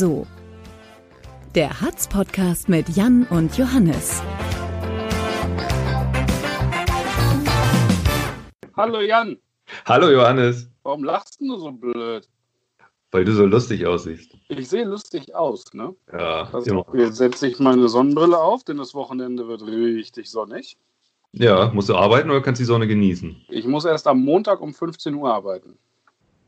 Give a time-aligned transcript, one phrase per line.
[0.00, 0.26] So.
[1.54, 4.22] Der Hatz-Podcast mit Jan und Johannes.
[8.78, 9.36] Hallo Jan,
[9.84, 12.26] Hallo Johannes, warum lachst du so blöd?
[13.10, 14.38] weil du so lustig aussiehst.
[14.48, 15.94] Ich sehe lustig aus, ne?
[16.10, 20.78] Ja, Also, jetzt setze ich meine Sonnenbrille auf, denn das Wochenende wird richtig sonnig.
[21.32, 23.36] ja, musst du arbeiten oder kannst die Sonne genießen?
[23.50, 25.76] Ich muss erst am Montag um 15 Uhr arbeiten.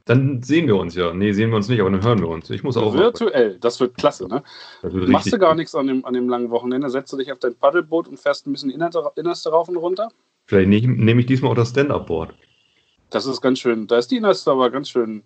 [0.05, 1.13] Dann sehen wir uns ja.
[1.15, 2.51] Nee, sehen wir uns nicht, aber dann hören wir uns.
[2.51, 3.03] Ich muss auch arbeiten.
[3.03, 4.43] Virtuell, das wird klasse, ne?
[4.83, 6.91] Wird Machst du gar nichts an dem, an dem langen Wochenende?
[6.91, 10.09] Setzt du dich auf dein Paddelboot und fährst ein bisschen innerste, innerste rauf und runter?
[10.47, 12.35] Vielleicht nehm- nehme ich diesmal auch das Stand-Up-Board.
[13.11, 15.23] Das ist ganz schön, da ist die innerste aber ganz schön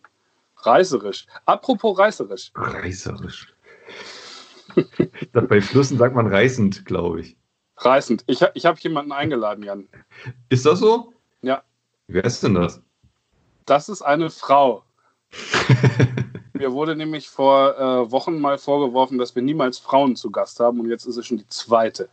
[0.58, 1.26] reißerisch.
[1.46, 2.50] Apropos reißerisch.
[2.54, 3.54] Reißerisch.
[5.32, 7.36] bei Flüssen sagt man reißend, glaube ich.
[7.78, 8.24] Reißend.
[8.26, 9.88] Ich, ich habe jemanden eingeladen, Jan.
[10.48, 11.12] Ist das so?
[11.42, 11.62] Ja.
[12.08, 12.82] Wer ist denn das?
[13.66, 14.84] Das ist eine Frau.
[16.54, 20.80] Mir wurde nämlich vor äh, Wochen mal vorgeworfen, dass wir niemals Frauen zu Gast haben
[20.80, 22.08] und jetzt ist es schon die zweite.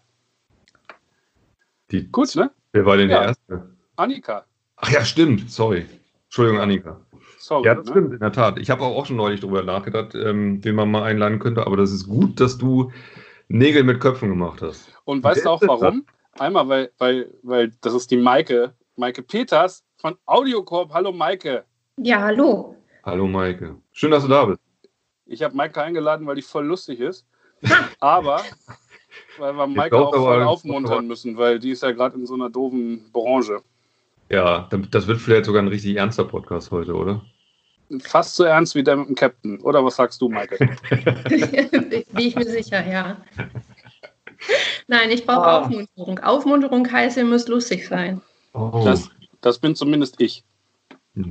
[1.92, 2.52] Die, Gut, ne?
[2.74, 3.20] Wer war denn Ja.
[3.20, 3.70] der Erste?
[3.96, 4.46] Annika.
[4.78, 5.50] Ach ja, stimmt.
[5.50, 5.86] Sorry.
[6.26, 7.00] Entschuldigung, Annika.
[7.38, 7.68] Sorry.
[7.68, 7.92] Ja, das ne?
[7.92, 8.58] stimmt, in der Tat.
[8.58, 11.92] Ich habe auch, schon neulich darüber nachgedacht, ähm, wen man mal einladen könnte, aber das
[11.92, 12.92] ist gut, dass du
[13.48, 14.92] Nägel mit Köpfen gemacht hast.
[15.06, 16.06] Und weißt du auch warum?
[16.40, 20.94] Einmal, weil, weil, weil das ist die Maike, Maike Peters von Audiocorp.
[20.94, 21.64] Hallo Maike.
[21.96, 22.76] Ja, hallo.
[23.06, 23.78] Hallo Maike.
[23.94, 24.60] Schön, dass du da bist.
[25.26, 27.26] Ich habe Maike eingeladen, weil die voll lustig ist.
[28.02, 28.42] Aber
[29.38, 32.34] weil wir Maike glaub auch voll aufmuntern müssen, weil die ist ja gerade in so
[32.34, 33.62] einer doofen Branche.
[34.30, 37.22] Ja, das wird vielleicht sogar ein richtig ernster Podcast heute, oder?
[38.02, 39.62] Fast so ernst wie der mit dem Captain.
[39.62, 40.58] Oder was sagst du, Maike?
[41.30, 43.16] Bin ich mir sicher, ja.
[44.88, 45.60] Nein, ich brauche Ah.
[45.62, 46.20] Aufmunterung.
[46.20, 48.22] Aufmunterung heißt, ihr müsst lustig sein.
[48.54, 48.82] Oh.
[48.84, 49.10] Das,
[49.44, 50.44] das bin zumindest ich.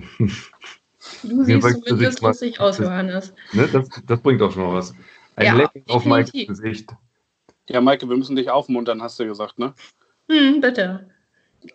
[1.24, 3.34] Du siehst zumindest mal- lustig aus, Johannes.
[3.52, 4.94] ne, das, das bringt doch schon mal was.
[5.34, 6.46] Ein Ja, Lächeln auf Maikes.
[6.46, 6.90] Gesicht.
[7.68, 9.74] Ja, Maike, wir müssen dich aufmuntern, hast du gesagt, ne?
[10.30, 11.10] Hm, bitte.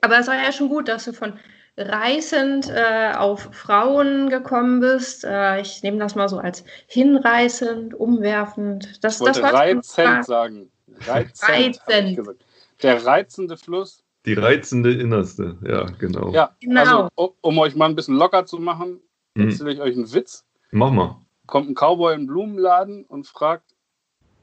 [0.01, 1.33] Aber es war ja schon gut, dass du von
[1.75, 5.25] reißend äh, auf Frauen gekommen bist.
[5.25, 9.03] Äh, ich nehme das mal so als hinreißend, umwerfend.
[9.03, 10.71] Das, Ich wollte das reizend sagen.
[11.05, 11.49] Reizend.
[11.87, 12.35] Reizend.
[12.81, 14.03] Der reizende Fluss.
[14.27, 16.31] Die reizende Innerste, ja, genau.
[16.33, 17.09] Ja, Genau.
[17.15, 18.99] also um, euch mal ein bisschen locker zu machen,
[19.37, 20.45] Hm, erzähle ich euch einen Witz.
[20.71, 21.21] mach mal.
[21.45, 23.73] Kommt ein Cowboy in den Blumenladen und fragt,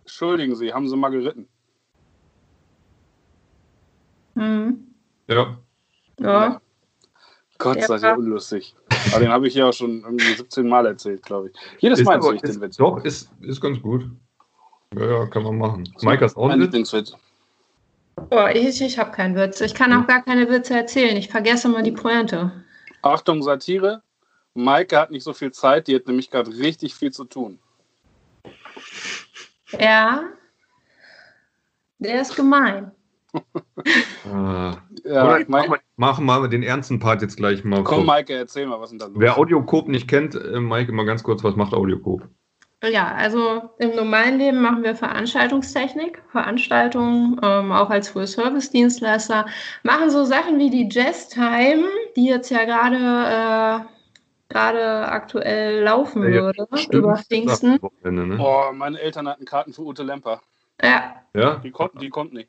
[0.00, 1.48] entschuldigen Sie, haben Sie mal geritten?
[4.36, 4.86] Hm,
[5.28, 5.58] Ja.
[6.18, 6.60] ja.
[7.58, 7.86] Gott, Ja.
[7.86, 8.74] seid ihr unlustig.
[9.12, 11.56] Aber den habe ich ja auch schon irgendwie 17 Mal erzählt, glaube ich.
[11.80, 12.76] Jedes Mal erzähle ich den ist, Witz.
[12.78, 14.10] Doch, ist, ist ganz gut.
[14.94, 15.92] Ja, ja, kann man machen.
[16.02, 17.14] Maike hast auch Mein einen Witz?
[18.30, 19.60] Oh, ich ich habe keinen Witz.
[19.60, 21.16] Ich kann auch gar keine Witze erzählen.
[21.16, 22.52] Ich vergesse immer die Pointe.
[23.02, 24.02] Achtung, Satire.
[24.54, 27.58] Maike hat nicht so viel Zeit, die hat nämlich gerade richtig viel zu tun.
[29.78, 30.24] Ja.
[31.98, 32.92] Der ist gemein.
[34.30, 34.76] Ah.
[35.04, 37.84] Ja, Maike, machen, wir, den ernsten Part jetzt gleich mal.
[37.84, 38.06] komm.
[38.06, 39.16] Maike, erzähl mal, was ist denn da los?
[39.18, 42.26] Wer Audiocoop nicht kennt, äh, Maike, mal ganz kurz, was macht Audiocoop?
[42.90, 49.46] Ja, also im normalen Leben machen wir Veranstaltungstechnik, Veranstaltungen, ähm, auch als Full-Service-Dienstleister,
[49.82, 51.84] machen so Sachen wie die Jazz Time,
[52.16, 53.94] die jetzt ja gerade äh,
[54.48, 57.78] gerade aktuell laufen Ja, würde Stimmt, über Pfingsten.
[58.02, 58.38] Ne?
[58.40, 60.40] Oh, meine Eltern hatten Karten für Ute Lemper.
[60.82, 61.56] Ja, Ja?
[61.56, 62.48] Die kommt, die kommt nicht.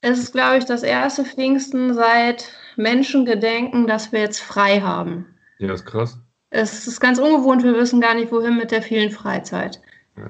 [0.00, 5.34] es ist, glaube ich, das erste Pfingsten seit Menschengedenken, dass wir jetzt frei haben.
[5.58, 6.18] Ja, ist krass.
[6.50, 9.80] Es ist ganz ungewohnt, wir wissen gar nicht, wohin mit der vielen Freizeit.
[10.16, 10.20] Äh,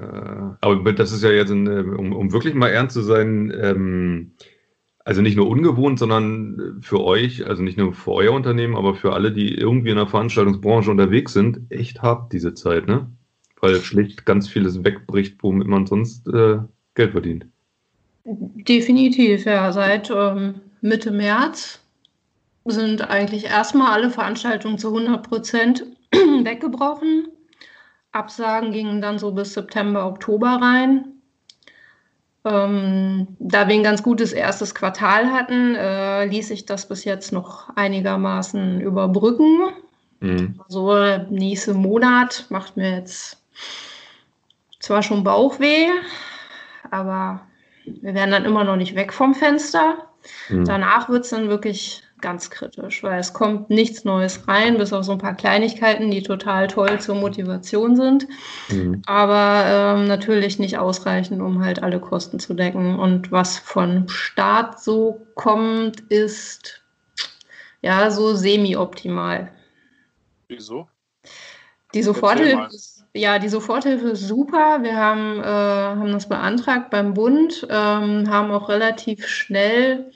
[0.61, 4.33] aber das ist ja jetzt, ein, äh, um, um wirklich mal ernst zu sein, ähm,
[5.05, 9.13] also nicht nur ungewohnt, sondern für euch, also nicht nur für euer Unternehmen, aber für
[9.13, 13.07] alle, die irgendwie in der Veranstaltungsbranche unterwegs sind, echt hart diese Zeit, ne?
[13.61, 16.59] Weil schlicht ganz vieles wegbricht, womit man sonst äh,
[16.95, 17.47] Geld verdient.
[18.25, 19.73] Definitiv, ja.
[19.73, 21.81] Seit ähm, Mitte März
[22.65, 25.87] sind eigentlich erstmal alle Veranstaltungen zu 100 Prozent
[26.45, 27.29] weggebrochen.
[28.13, 31.17] Absagen gingen dann so bis September, Oktober rein.
[32.45, 37.33] Ähm, da wir ein ganz gutes erstes Quartal hatten, äh, ließ sich das bis jetzt
[37.33, 39.73] noch einigermaßen überbrücken.
[40.21, 40.61] Mhm.
[40.69, 43.43] So, der nächste Monat macht mir jetzt
[44.79, 45.89] zwar schon Bauchweh,
[46.91, 47.41] aber
[47.85, 50.07] wir werden dann immer noch nicht weg vom Fenster.
[50.49, 50.65] Mhm.
[50.65, 55.05] Danach wird es dann wirklich ganz kritisch, weil es kommt nichts Neues rein, bis auf
[55.05, 58.27] so ein paar Kleinigkeiten, die total toll zur Motivation sind,
[58.71, 59.03] Mhm.
[59.07, 62.99] aber ähm, natürlich nicht ausreichend, um halt alle Kosten zu decken.
[62.99, 66.83] Und was von Staat so kommt, ist
[67.83, 69.53] ja so semi-optimal.
[70.49, 70.89] Wieso?
[71.95, 72.69] Die Soforthilfe
[73.17, 74.83] ja, die Soforthilfe ist super.
[74.83, 80.11] Wir haben, äh, haben das beantragt beim Bund, ähm, haben auch relativ schnell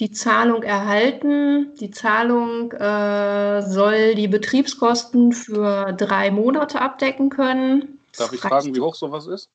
[0.00, 1.74] die Zahlung erhalten.
[1.80, 7.98] Die Zahlung äh, soll die Betriebskosten für drei Monate abdecken können.
[8.16, 9.50] Darf ich fragen, wie hoch sowas ist?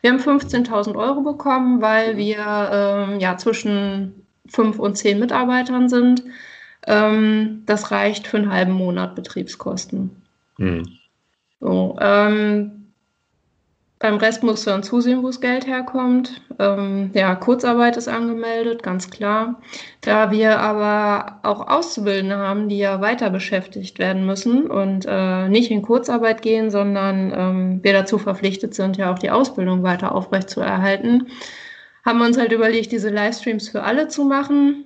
[0.00, 2.18] Wir haben 15.000 Euro bekommen, weil mhm.
[2.18, 6.24] wir ähm, ja zwischen fünf und zehn Mitarbeitern sind.
[6.86, 10.22] Ähm, das reicht für einen halben Monat Betriebskosten.
[10.58, 10.98] Mhm.
[11.60, 12.85] So, ähm,
[13.98, 16.42] beim Rest musst du dann zusehen, wo das Geld herkommt.
[16.58, 19.60] Ähm, ja, Kurzarbeit ist angemeldet, ganz klar.
[20.02, 25.70] Da wir aber auch Auszubildende haben, die ja weiter beschäftigt werden müssen und äh, nicht
[25.70, 31.28] in Kurzarbeit gehen, sondern ähm, wir dazu verpflichtet sind, ja auch die Ausbildung weiter aufrechtzuerhalten,
[32.04, 34.84] haben wir uns halt überlegt, diese Livestreams für alle zu machen.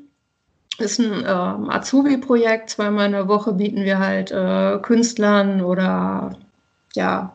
[0.79, 2.71] Ist ein äh, Azubi-Projekt.
[2.71, 6.39] Zweimal in der Woche bieten wir halt äh, Künstlern oder
[6.95, 7.35] ja,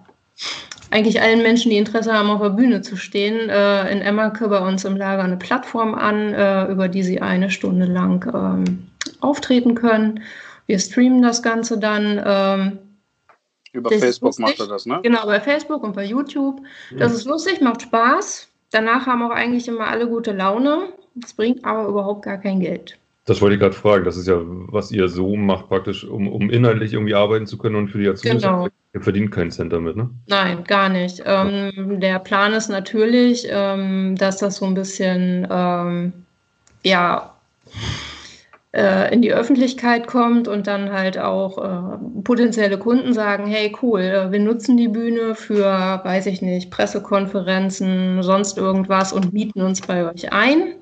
[0.95, 4.65] eigentlich allen Menschen, die Interesse haben, auf der Bühne zu stehen, äh, in Emmerke bei
[4.65, 8.87] uns im Lager eine Plattform an, äh, über die sie eine Stunde lang ähm,
[9.19, 10.23] auftreten können.
[10.67, 12.21] Wir streamen das Ganze dann.
[12.25, 12.79] Ähm,
[13.73, 15.01] über Facebook macht er das, ne?
[15.03, 16.61] Genau, bei Facebook und bei YouTube.
[16.97, 18.47] Das ist lustig, macht Spaß.
[18.71, 20.93] Danach haben auch eigentlich immer alle gute Laune.
[21.15, 22.97] Das bringt aber überhaupt gar kein Geld.
[23.25, 24.05] Das wollte ich gerade fragen.
[24.05, 27.75] Das ist ja, was ihr so macht, praktisch, um, um inhaltlich irgendwie arbeiten zu können
[27.75, 28.43] und für die Azubis.
[28.43, 28.67] Genau.
[28.93, 30.09] Ihr verdient keinen Cent damit, ne?
[30.27, 31.23] Nein, gar nicht.
[31.25, 36.13] Ähm, der Plan ist natürlich, ähm, dass das so ein bisschen, ähm,
[36.83, 37.33] ja,
[38.75, 44.01] äh, in die Öffentlichkeit kommt und dann halt auch äh, potenzielle Kunden sagen, hey cool,
[44.01, 45.65] äh, wir nutzen die Bühne für,
[46.03, 50.75] weiß ich nicht, Pressekonferenzen, sonst irgendwas und mieten uns bei euch ein.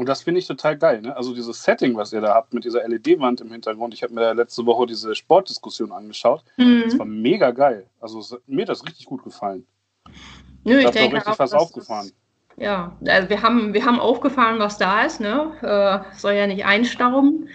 [0.00, 1.02] Und das finde ich total geil.
[1.02, 1.14] Ne?
[1.14, 3.92] Also dieses Setting, was ihr da habt mit dieser LED-Wand im Hintergrund.
[3.92, 6.42] Ich habe mir letzte Woche diese Sportdiskussion angeschaut.
[6.56, 6.84] Mhm.
[6.86, 7.84] Das war mega geil.
[8.00, 9.66] Also mir hat das richtig gut gefallen.
[10.64, 12.06] Nö, ich denke richtig auch, was aufgefahren.
[12.06, 12.14] Ist,
[12.56, 15.20] ja, also wir haben, wir haben aufgefahren, was da ist.
[15.20, 15.52] Ne?
[15.60, 17.50] Äh, soll ja nicht einstauben.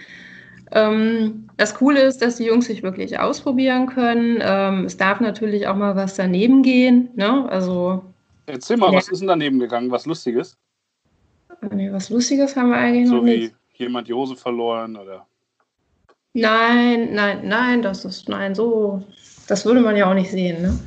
[0.70, 4.38] Ähm, das Coole ist, dass die Jungs sich wirklich ausprobieren können.
[4.40, 7.10] Ähm, es darf natürlich auch mal was daneben gehen.
[7.16, 7.44] Ne?
[7.50, 8.04] Also,
[8.46, 8.98] Erzähl mal, ja.
[8.98, 9.90] was ist denn daneben gegangen?
[9.90, 10.56] Was Lustiges?
[11.70, 13.50] Nee, was Lustiges haben wir eigentlich so noch nicht.
[13.50, 15.26] So wie jemand die Hose verloren oder?
[16.34, 19.02] Nein, nein, nein, das ist, nein, so,
[19.48, 20.78] das würde man ja auch nicht sehen, ne?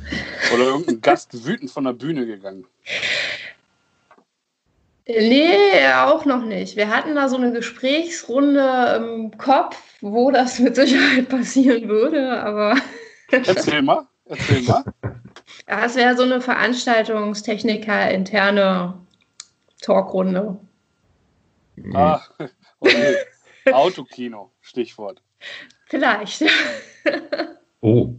[0.54, 2.66] Oder irgendein Gast wütend von der Bühne gegangen.
[5.08, 6.76] Nee, auch noch nicht.
[6.76, 12.76] Wir hatten da so eine Gesprächsrunde im Kopf, wo das mit Sicherheit passieren würde, aber.
[13.32, 14.84] Erzähl mal, erzähl mal.
[15.68, 18.94] Ja, es wäre so eine Veranstaltungstechniker-interne
[19.80, 20.58] Talkrunde.
[21.94, 22.20] Ah,
[22.80, 23.16] okay.
[23.72, 25.22] Autokino, Stichwort.
[25.86, 26.44] Vielleicht.
[27.80, 28.14] oh.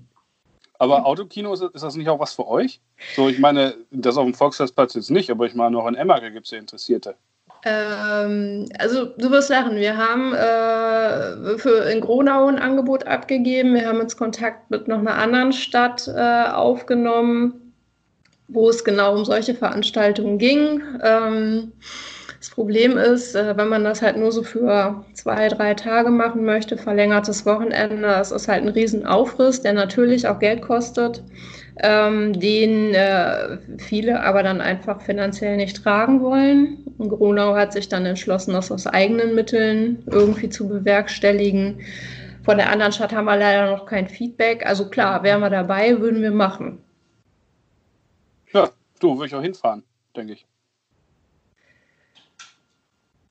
[0.79, 2.81] Aber Autokino, ist, ist, das nicht auch was für euch?
[3.15, 6.31] So, ich meine, das auf dem Volksfestplatz jetzt nicht, aber ich meine, noch in Emmerke
[6.31, 7.15] gibt es ja Interessierte.
[7.63, 13.87] Ähm, also du wirst lachen, wir haben äh, für in Gronau ein Angebot abgegeben, wir
[13.87, 17.60] haben jetzt Kontakt mit noch einer anderen Stadt äh, aufgenommen
[18.51, 20.81] wo es genau um solche Veranstaltungen ging.
[21.03, 21.71] Ähm,
[22.41, 26.43] das Problem ist, äh, wenn man das halt nur so für zwei, drei Tage machen
[26.43, 31.23] möchte, verlängertes Wochenende, das ist halt ein Riesenaufriss, der natürlich auch Geld kostet,
[31.83, 36.79] ähm, den äh, viele aber dann einfach finanziell nicht tragen wollen.
[36.97, 41.81] Und Gronau hat sich dann entschlossen, das aus eigenen Mitteln irgendwie zu bewerkstelligen.
[42.43, 44.65] Von der anderen Stadt haben wir leider noch kein Feedback.
[44.65, 46.79] Also klar, wären wir dabei, würden wir machen.
[49.01, 49.83] Du, würde ich auch hinfahren,
[50.15, 50.45] denke ich.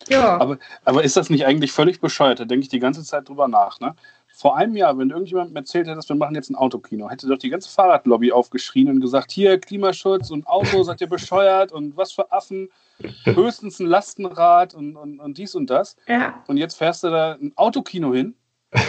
[0.08, 0.38] Ja.
[0.38, 2.40] Aber, aber ist das nicht eigentlich völlig bescheuert?
[2.40, 3.78] Da denke ich die ganze Zeit drüber nach.
[3.78, 3.94] Ne?
[4.26, 7.38] Vor einem Jahr, wenn irgendjemand mir erzählt hätte, wir machen jetzt ein Autokino, hätte doch
[7.38, 12.12] die ganze Fahrradlobby aufgeschrien und gesagt: Hier, Klimaschutz und Auto, seid ihr bescheuert und was
[12.12, 12.70] für Affen,
[13.24, 15.96] höchstens ein Lastenrad und, und, und dies und das.
[16.08, 16.42] Ja.
[16.48, 18.34] Und jetzt fährst du da ein Autokino hin.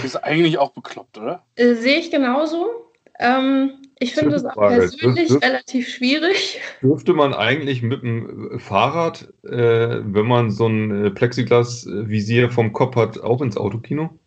[0.03, 1.43] Ist eigentlich auch bekloppt, oder?
[1.55, 2.91] Äh, Sehe ich genauso.
[3.19, 6.59] Ähm, ich finde es auch persönlich Dürf, relativ schwierig.
[6.81, 12.95] Dürfte man eigentlich mit dem Fahrrad, äh, wenn man so ein äh, Plexiglas-Visier vom Kopf
[12.95, 14.17] hat, auch ins Autokino?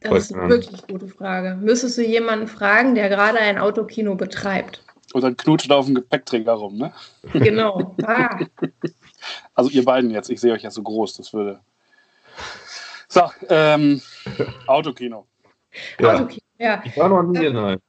[0.00, 1.58] Das Weiß ist eine wirklich gute Frage.
[1.60, 4.82] Müsstest du jemanden fragen, der gerade ein Autokino betreibt?
[5.12, 6.92] Und dann knutscht er auf dem Gepäckträger rum, ne?
[7.34, 7.94] Genau.
[8.04, 8.38] Ah.
[9.54, 11.60] Also ihr beiden jetzt, ich sehe euch ja so groß, das würde.
[13.08, 14.00] So, ähm,
[14.66, 15.26] Autokino.
[15.98, 16.14] Ja.
[16.14, 16.40] Autokino.
[16.58, 16.82] Ja.
[16.84, 17.80] Ich war noch nie in einem.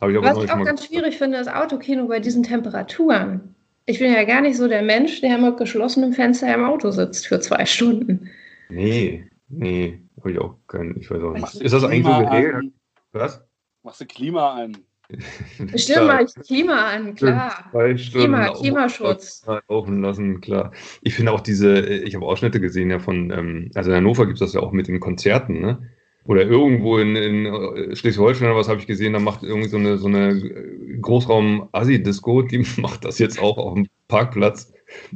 [0.00, 3.54] Was ich auch ganz schwierig finde, ist Autokino bei diesen Temperaturen.
[3.86, 7.26] Ich bin ja gar nicht so der Mensch, der mit geschlossenem Fenster im Auto sitzt
[7.26, 8.30] für zwei Stunden.
[8.70, 10.98] Nee, nee, habe ich auch keinen.
[10.98, 11.54] Ich weiß auch nicht.
[11.56, 12.72] Ist das eigentlich so geregelt?
[13.12, 13.44] Was?
[13.82, 14.76] Machst du Klima an?
[15.76, 17.68] Stimmt, mal Klima an, klar.
[17.70, 19.46] Zwei Stunden Klima, Klimaschutz.
[19.68, 20.72] Laufen lassen, klar.
[21.02, 24.40] Ich finde auch diese, ich habe Ausschnitte gesehen ja von, ähm, also in Hannover gibt
[24.40, 25.90] es das ja auch mit den Konzerten, ne?
[26.26, 29.76] Oder irgendwo in, in äh, Schleswig-Holstein oder was habe ich gesehen, da macht irgendwie so
[29.76, 34.72] eine, so eine äh, Großraum-Assi-Disco, die macht das jetzt auch auf dem Parkplatz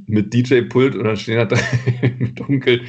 [0.07, 1.61] mit DJ-Pult und dann stehen da drei,
[2.19, 2.83] im Dunkel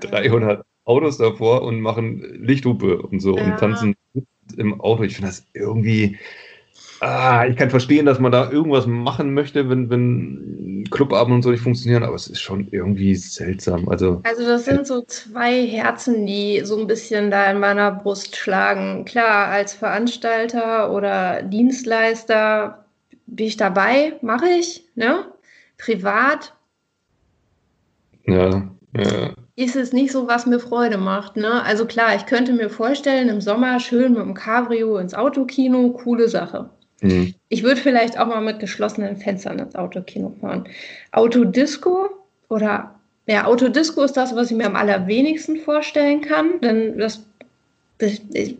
[0.00, 3.44] 300 Autos davor und machen Lichthupe und so Ja.
[3.44, 3.94] und tanzen
[4.56, 5.04] im Auto.
[5.04, 6.18] Ich finde das irgendwie.
[7.04, 11.50] Ah, ich kann verstehen, dass man da irgendwas machen möchte, wenn, wenn Clubabend und so
[11.50, 13.88] nicht funktionieren, aber es ist schon irgendwie seltsam.
[13.88, 18.36] Also, Also das sind so zwei Herzen, die so ein bisschen da in meiner Brust
[18.36, 19.04] schlagen.
[19.04, 22.84] Klar, als Veranstalter oder Dienstleister
[23.26, 25.24] bin ich dabei, mache ich, ne?
[25.78, 26.54] Privat
[28.26, 31.64] ja, ja, ist es nicht so, was mir Freude macht, ne?
[31.64, 36.28] Also klar, ich könnte mir vorstellen, im Sommer schön mit dem Cabrio ins Autokino, coole
[36.28, 36.70] Sache.
[37.02, 37.34] Hm.
[37.48, 40.66] Ich würde vielleicht auch mal mit geschlossenen Fenstern ins Autokino fahren.
[41.10, 42.08] Autodisco
[42.48, 42.94] oder
[43.26, 47.24] ja, Autodisco ist das, was ich mir am allerwenigsten vorstellen kann, denn das,
[47.98, 48.56] das ich,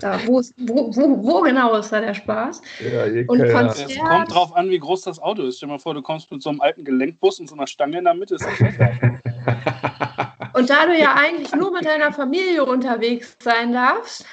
[0.00, 2.60] da, wo, ist, wo, wo, wo genau ist da der Spaß?
[2.80, 5.56] ja, Und Konzert- Es kommt drauf an, wie groß das Auto ist.
[5.56, 7.98] Stell dir mal vor, du kommst mit so einem alten Gelenkbus und so einer Stange
[7.98, 8.34] in der Mitte.
[8.34, 8.90] Ist das besser.
[10.54, 14.24] Und da du ja eigentlich nur mit deiner Familie unterwegs sein darfst,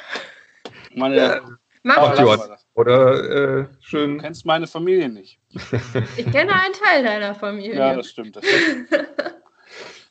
[0.94, 1.42] Meine, Ja.
[1.84, 2.68] Mach Ach, das.
[2.74, 4.20] Oder äh, Du schön.
[4.20, 5.40] kennst meine Familie nicht.
[6.18, 7.76] Ich kenne einen Teil deiner Familie.
[7.76, 8.36] Ja, das stimmt.
[8.36, 8.88] Das stimmt.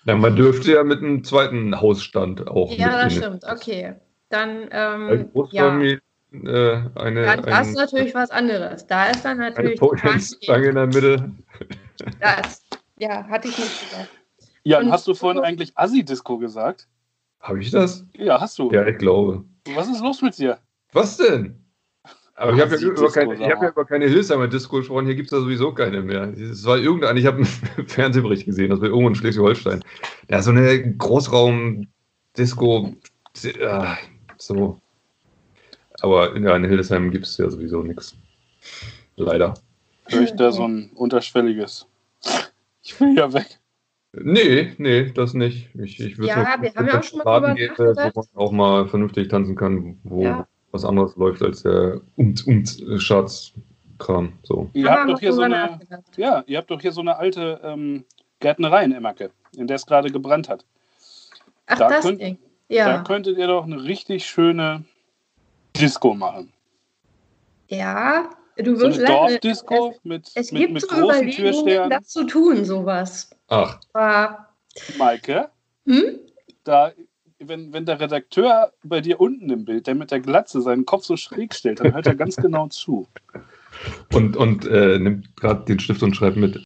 [0.06, 2.72] Ja, man dürfte ja mit einem zweiten Hausstand auch.
[2.72, 3.44] Ja, das stimmt.
[3.44, 3.96] Okay.
[4.30, 5.24] Dann, Eine ähm, ja.
[5.24, 6.00] Großfamilie,
[6.32, 8.86] äh, eine, Dann, das ist ein, natürlich was anderes.
[8.86, 9.78] Da ist dann eine natürlich.
[9.78, 11.30] Podiumsstange in der Mitte.
[12.18, 12.64] Das,
[12.98, 14.08] ja, hatte ich nicht gesagt.
[14.62, 16.88] Jan, Und- hast du vorhin eigentlich Assi-Disco gesagt?
[17.40, 18.06] Habe ich das?
[18.14, 18.70] Ja, hast du.
[18.72, 19.44] Ja, ich glaube.
[19.74, 20.58] Was ist los mit dir?
[20.92, 21.56] Was denn?
[22.34, 25.40] Aber ich habe ja, hab ja über keine Hillsheimer Disco gesprochen, hier gibt es ja
[25.40, 26.32] sowieso keine mehr.
[26.38, 27.46] Es war irgendein, ich habe einen
[27.86, 29.84] Fernsehbericht gesehen, das war irgendwo in Schleswig-Holstein.
[30.30, 32.94] Ja, so eine Großraum-Disco,
[33.44, 33.94] äh,
[34.38, 34.80] so.
[36.00, 38.16] Aber ja, in Hildesheim gibt es ja sowieso nichts.
[39.16, 39.52] Leider.
[40.08, 41.86] Höre ich da so ein unterschwelliges.
[42.82, 43.58] Ich will ja weg.
[44.12, 45.68] Nee, nee, das nicht.
[45.74, 48.16] Ich, ich Ja, nur- wir haben ja auch schon mal drüber gehen, nachgedacht.
[48.16, 50.48] Wo man auch mal vernünftig tanzen kann, wo Ja.
[50.72, 54.32] Was anderes läuft als der und und Schatzkram.
[54.42, 54.70] So.
[54.72, 55.80] Ihr habt doch hier so eine,
[56.16, 58.04] ja, ihr habt doch hier so eine alte ähm,
[58.40, 60.64] Gärtnerei in Emmerke, in der es gerade gebrannt hat.
[61.66, 62.38] Ach, da das könnt- Ding.
[62.68, 63.02] Da Ja.
[63.02, 64.84] könntet ihr doch eine richtig schöne
[65.76, 66.52] Disco machen.
[67.68, 69.26] ja, du So wirst eine lachen.
[69.28, 71.90] Dorfdisco mit, Es, es mit, gibt mit so großen Überlegungen, Türstern.
[71.90, 73.30] das zu tun, sowas.
[73.48, 74.46] Ach, Aber,
[74.98, 75.48] Maike,
[75.86, 76.18] hm?
[76.64, 76.92] da,
[77.42, 81.04] wenn, wenn der Redakteur bei dir unten im Bild, der mit der Glatze seinen Kopf
[81.04, 83.06] so schräg stellt, dann hört er ganz genau zu.
[84.12, 86.62] und, und äh, nimmt gerade den Stift und schreibt mit.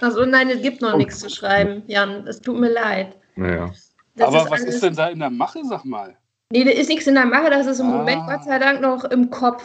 [0.00, 0.98] Also nein, es gibt noch Oh.
[0.98, 2.26] nichts zu schreiben, Jan.
[2.26, 3.16] Es tut mir leid.
[3.36, 3.72] Naja.
[4.16, 6.16] Das Aber was alles- ist denn da in der Mache, sag mal?
[6.50, 7.98] Nee, da ist nichts in der Mache, das ist im Ah.
[7.98, 9.62] Moment Gott sei Dank noch im Kopf.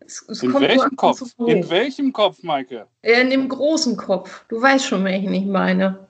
[0.00, 1.22] Es, es In welchem Kopf?
[1.38, 2.86] In welchem Kopf, Maike?
[3.04, 4.44] Ja, in dem großen Kopf.
[4.48, 6.06] Du weißt schon, welchen ich meine.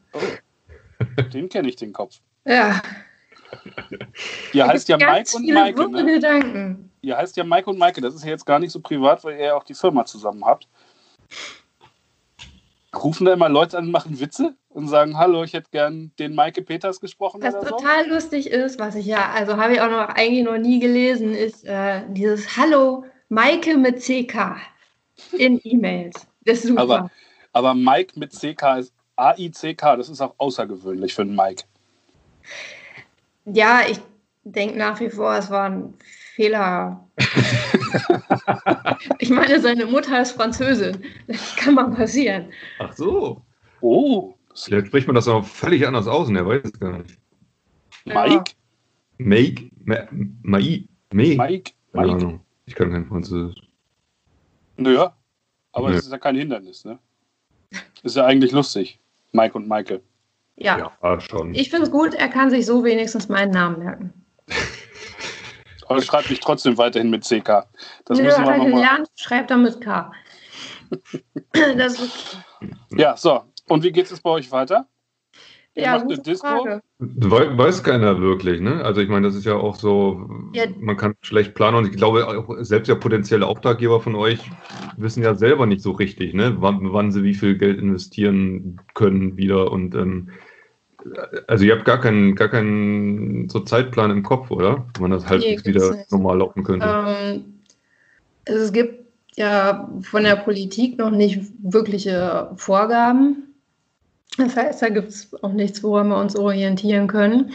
[1.32, 2.18] Den kenne ich, den Kopf.
[2.46, 2.80] Ja.
[4.52, 6.78] Ihr da heißt ja Mike und Maike, ne?
[7.02, 8.00] Ihr heißt ja Mike und Maike.
[8.00, 10.45] Das ist ja jetzt gar nicht so privat, weil ihr ja auch die Firma zusammen
[10.45, 10.69] habt.
[12.95, 16.62] Rufen da immer Leute an machen Witze und sagen, hallo, ich hätte gern den Maike
[16.62, 17.76] Peters gesprochen Was oder so?
[17.76, 21.33] total lustig ist, was ich ja, also habe ich auch noch eigentlich noch nie gelesen,
[21.35, 24.57] ist äh, dieses Hallo Maike mit CK
[25.38, 26.26] in E-Mails.
[26.45, 26.80] Das ist super.
[26.83, 27.11] Aber-
[27.52, 31.64] Aber Mike mit CK ist A-I-C-K, das ist auch außergewöhnlich für einen Mike.
[33.44, 34.00] Ja, ich
[34.44, 35.94] denke nach wie vor, es war ein
[36.35, 37.09] Fehler.
[39.18, 41.02] ich meine, seine Mutter ist Französin.
[41.26, 42.52] Das kann mal passieren.
[42.78, 43.42] Ach so.
[43.82, 47.18] Oh, Vielleicht spricht man das auch völlig anders aus und er weiß es gar nicht.
[48.04, 48.52] Mike?
[51.37, 51.73] Mike?
[51.92, 52.16] Keine Mike?
[52.16, 52.40] Ahnung.
[52.66, 53.61] Ich kann kein Französisch.
[54.76, 55.16] Naja,
[55.73, 56.99] aber das ist ja kein Hindernis, ne?
[58.02, 58.99] Ist ja eigentlich lustig.
[59.32, 60.02] Mike und Maike.
[60.60, 60.92] Ja.
[61.02, 61.54] Ja, schon.
[61.54, 64.12] Ich finde es gut, er kann sich so wenigstens meinen Namen merken.
[65.88, 67.66] Aber schreibt mich trotzdem weiterhin mit CK.
[68.04, 68.70] Das Nö, müssen wir er nochmal.
[68.72, 70.12] gelernt, schreibt er mit K.
[71.76, 72.38] das ist,
[72.96, 73.42] Ja, so.
[73.68, 74.86] Und wie geht es bei euch weiter?
[75.74, 76.46] Ihr ja, macht eine Disco?
[76.46, 76.82] Frage.
[76.98, 78.84] We weiß keiner wirklich, ne?
[78.84, 80.64] Also ich meine, das ist ja auch so, Ja.
[80.78, 84.40] man kann schlecht planen und ich glaube, auch selbst ja potenzielle Auftraggeber von euch
[84.96, 86.56] wissen ja selber nicht so richtig, ne?
[86.58, 90.30] Wann, wann sie wie viel Geld investieren können wieder und ähm,
[91.47, 94.87] also ihr habt gar keinen, gar keinen so Zeitplan im Kopf, oder?
[94.99, 96.12] Wann das halt Nee, wieder nicht.
[96.12, 96.87] normal laufen könnte.
[96.87, 97.45] Ähm,
[98.45, 99.04] Es gibt
[99.37, 103.45] ja von der Politik noch nicht wirkliche Vorgaben.
[104.38, 107.52] Das heißt, da gibt es auch nichts, woran wir uns orientieren können.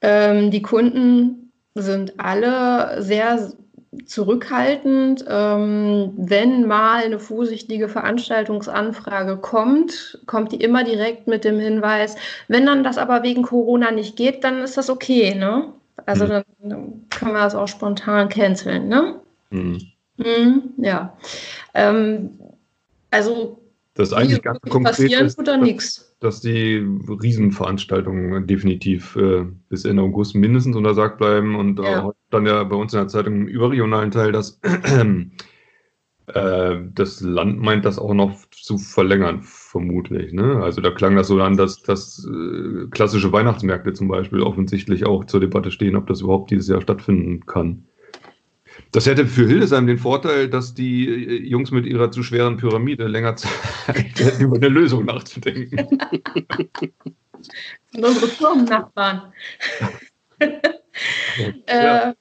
[0.00, 3.52] Ähm, die Kunden sind alle sehr
[4.04, 5.24] zurückhaltend.
[5.28, 12.16] Ähm, wenn mal eine vorsichtige Veranstaltungsanfrage kommt, kommt die immer direkt mit dem Hinweis,
[12.48, 15.34] wenn dann das aber wegen Corona nicht geht, dann ist das okay.
[15.34, 15.72] Ne?
[16.04, 16.28] Also mhm.
[16.28, 18.88] dann, dann können wir das auch spontan canceln.
[18.88, 19.20] Ne?
[19.50, 19.80] Mhm.
[20.18, 21.16] Mhm, ja.
[21.74, 22.38] Ähm,
[23.10, 23.58] also
[23.94, 29.84] das ist eigentlich ganz konkret passieren ist, oder nichts dass die Riesenveranstaltungen definitiv äh, bis
[29.84, 32.10] Ende August mindestens untersagt bleiben und ja.
[32.30, 34.58] dann ja bei uns in der Zeitung im überregionalen Teil, dass
[36.26, 40.32] äh, das Land meint, das auch noch zu verlängern, vermutlich.
[40.32, 40.62] Ne?
[40.62, 45.26] Also da klang das so an, dass, dass äh, klassische Weihnachtsmärkte zum Beispiel offensichtlich auch
[45.26, 47.84] zur Debatte stehen, ob das überhaupt dieses Jahr stattfinden kann.
[48.92, 53.06] Das hätte für Hildesheim den Vorteil, dass die äh, Jungs mit ihrer zu schweren Pyramide
[53.06, 53.50] länger Zeit
[53.86, 56.00] hätten, über eine Lösung nachzudenken.
[57.94, 59.32] unsere Firmennachbarn.
[61.68, 62.10] ja.
[62.10, 62.14] Äh,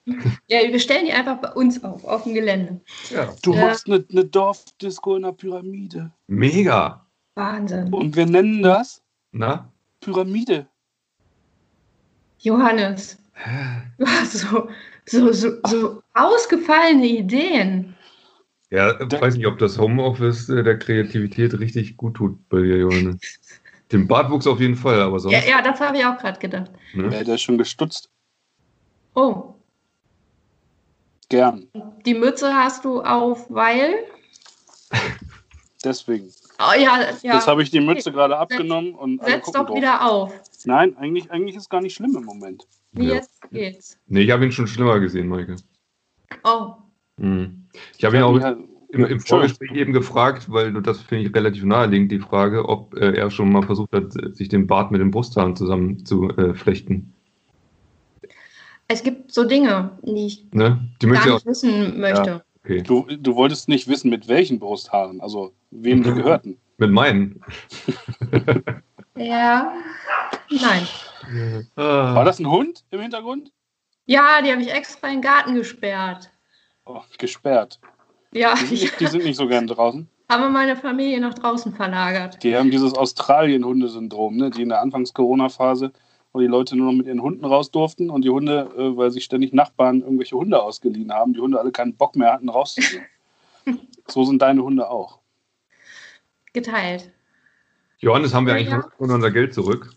[0.47, 2.81] ja, wir stellen die einfach bei uns auf, auf dem Gelände.
[3.09, 3.33] Ja.
[3.41, 6.11] Du äh, machst eine, eine Dorfdisco in der Pyramide.
[6.27, 7.05] Mega.
[7.35, 7.93] Wahnsinn.
[7.93, 9.71] Und wir nennen das Na?
[10.01, 10.67] Pyramide.
[12.39, 13.17] Johannes,
[13.97, 14.69] du hast so,
[15.07, 17.95] so, so, so ausgefallene Ideen.
[18.71, 22.77] Ja, ich weiß nicht, ob das Homeoffice äh, der Kreativität richtig gut tut bei dir,
[22.77, 23.19] Johannes.
[23.91, 25.33] Den Bartwuchs auf jeden Fall, aber sonst.
[25.33, 26.71] Ja, ja das habe ich auch gerade gedacht.
[26.93, 27.03] Ne?
[27.13, 28.09] Ja, der ist schon gestutzt.
[29.13, 29.53] Oh.
[31.29, 31.67] Gern.
[32.05, 33.93] Die Mütze hast du auf, weil?
[35.83, 36.31] Deswegen.
[36.59, 37.35] Oh, ja, ja.
[37.35, 39.23] Jetzt habe ich die Mütze gerade abgenommen und.
[39.23, 39.77] Setz doch drauf.
[39.77, 40.33] wieder auf.
[40.65, 42.65] Nein, eigentlich, eigentlich ist gar nicht schlimm im Moment.
[42.95, 43.15] Wie ja.
[43.15, 43.99] jetzt geht's?
[44.07, 45.57] Nee, ich habe ihn schon schlimmer gesehen, Maike.
[46.43, 46.73] Oh.
[47.19, 47.67] Hm.
[47.97, 48.35] Ich habe ihn auch
[48.89, 53.17] im, im Vorgespräch eben gefragt, weil das finde ich relativ naheliegend, die Frage, ob äh,
[53.17, 57.13] er schon mal versucht hat, sich den Bart mit den Brusthaaren zusammen zu äh, flechten.
[58.87, 60.87] Es gibt so Dinge, die ich ne?
[61.01, 62.29] die gar nicht auch, wissen möchte.
[62.29, 62.81] Ja, okay.
[62.83, 66.57] du, du wolltest nicht wissen, mit welchen Brusthaaren, also wem die gehörten.
[66.77, 67.41] Mit meinen.
[69.17, 69.73] ja,
[70.49, 70.87] nein.
[71.75, 73.51] War das ein Hund im Hintergrund?
[74.05, 76.29] Ja, die habe ich extra in den Garten gesperrt.
[76.85, 77.79] Oh, gesperrt.
[78.31, 78.53] Ja.
[78.53, 80.07] Die sind, nicht, die sind nicht so gern draußen.
[80.29, 82.41] Haben meine Familie nach draußen verlagert.
[82.43, 84.49] Die haben dieses Australien-Hundesyndrom, ne?
[84.49, 85.91] die in der Anfangs-Corona-Phase,
[86.33, 89.11] wo die Leute nur noch mit ihren Hunden raus durften und die Hunde, äh, weil
[89.11, 93.05] sich ständig Nachbarn irgendwelche Hunde ausgeliehen haben, die Hunde alle keinen Bock mehr hatten, rauszugehen.
[94.07, 95.19] so sind deine Hunde auch.
[96.53, 97.11] Geteilt.
[98.05, 98.87] Johannes, haben wir eigentlich ja.
[98.99, 99.89] schon unser Geld zurück?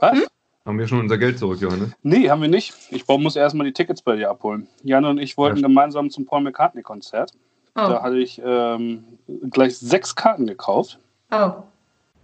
[0.00, 0.12] Was?
[0.12, 0.26] Hm?
[0.66, 1.92] Haben wir schon unser Geld zurück, Johannes?
[2.02, 2.74] Nee, haben wir nicht.
[2.90, 4.68] Ich muss erstmal die Tickets bei dir abholen.
[4.82, 5.66] Jan und ich wollten ja.
[5.66, 7.32] gemeinsam zum Paul McCartney-Konzert.
[7.74, 7.88] Oh.
[7.88, 9.04] Da hatte ich ähm,
[9.48, 10.98] gleich sechs Karten gekauft.
[11.30, 11.52] Oh.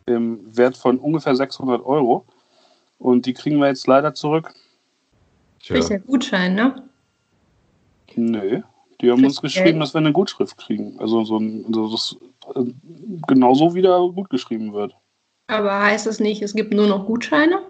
[0.04, 2.26] Im Wert von ungefähr 600 Euro.
[2.98, 4.52] Und die kriegen wir jetzt leider zurück.
[5.60, 5.76] Tja.
[5.76, 6.82] Ist ja Gutschein, ne?
[8.14, 8.60] Nö.
[9.00, 9.82] Die haben uns geschrieben, Geld?
[9.84, 11.00] dass wir eine Gutschrift kriegen.
[11.00, 12.16] Also so ein, also das
[13.26, 14.94] genauso wieder gut geschrieben wird.
[15.46, 17.60] Aber heißt das nicht, es gibt nur noch Gutscheine?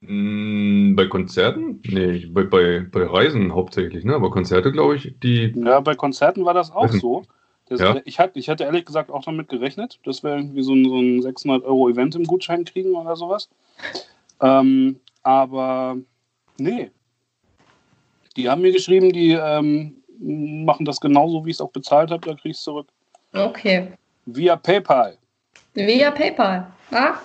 [0.00, 1.80] Mm, bei Konzerten?
[1.86, 4.14] Nee, bei, bei, bei Reisen hauptsächlich, ne?
[4.14, 5.52] Aber Konzerte, glaube ich, die.
[5.56, 7.22] Ja, bei Konzerten war das auch so.
[7.66, 8.00] Das, ja.
[8.04, 10.98] ich, hatte, ich hatte ehrlich gesagt auch damit gerechnet, dass wir irgendwie so ein, so
[10.98, 13.48] ein 600 Euro Event im Gutschein kriegen oder sowas.
[14.42, 15.96] Ähm, aber
[16.58, 16.90] nee.
[18.36, 22.26] Die haben mir geschrieben, die ähm, machen das genauso, wie ich es auch bezahlt habe,
[22.26, 22.88] da kriege ich es zurück.
[23.34, 23.92] Okay.
[24.26, 25.18] Via PayPal.
[25.74, 26.66] Via PayPal.
[26.90, 27.18] Ah,